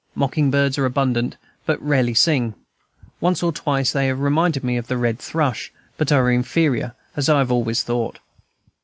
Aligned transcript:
Mocking 0.15 0.49
birds 0.49 0.79
are 0.79 0.85
abundant, 0.87 1.37
but 1.67 1.79
rarely 1.79 2.15
sing; 2.15 2.55
once 3.19 3.43
or 3.43 3.51
twice 3.51 3.91
they 3.91 4.07
have 4.07 4.19
reminded 4.19 4.63
me 4.63 4.75
of 4.75 4.87
the 4.87 4.97
red 4.97 5.19
thrush, 5.19 5.71
but 5.95 6.11
are 6.11 6.31
inferior, 6.31 6.95
as 7.15 7.29
I 7.29 7.37
have 7.37 7.51
always 7.51 7.83
thought. 7.83 8.17